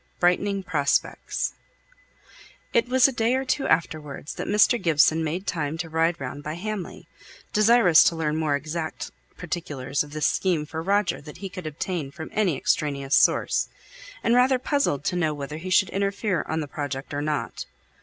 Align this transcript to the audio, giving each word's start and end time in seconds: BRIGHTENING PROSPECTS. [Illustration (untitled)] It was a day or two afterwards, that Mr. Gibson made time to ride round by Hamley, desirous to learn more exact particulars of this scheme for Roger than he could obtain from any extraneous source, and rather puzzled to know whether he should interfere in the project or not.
BRIGHTENING 0.19 0.63
PROSPECTS. 0.63 1.53
[Illustration 2.73 2.73
(untitled)] 2.73 2.83
It 2.83 2.91
was 2.91 3.07
a 3.07 3.11
day 3.11 3.35
or 3.35 3.45
two 3.45 3.67
afterwards, 3.67 4.33
that 4.33 4.47
Mr. 4.47 4.81
Gibson 4.81 5.23
made 5.23 5.45
time 5.45 5.77
to 5.77 5.89
ride 5.91 6.19
round 6.19 6.41
by 6.41 6.55
Hamley, 6.55 7.07
desirous 7.53 8.03
to 8.05 8.15
learn 8.15 8.35
more 8.35 8.55
exact 8.55 9.11
particulars 9.37 10.03
of 10.03 10.13
this 10.13 10.25
scheme 10.25 10.65
for 10.65 10.81
Roger 10.81 11.21
than 11.21 11.35
he 11.35 11.49
could 11.49 11.67
obtain 11.67 12.09
from 12.09 12.31
any 12.33 12.57
extraneous 12.57 13.13
source, 13.13 13.69
and 14.23 14.33
rather 14.33 14.57
puzzled 14.57 15.03
to 15.05 15.15
know 15.15 15.35
whether 15.35 15.57
he 15.57 15.69
should 15.69 15.91
interfere 15.91 16.43
in 16.49 16.61
the 16.61 16.67
project 16.67 17.13
or 17.13 17.21
not. 17.21 17.67